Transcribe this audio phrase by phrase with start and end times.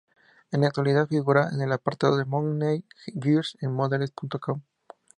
[0.49, 4.59] En la actualidad, figura en el apartado de "Money Girls" en Models.com.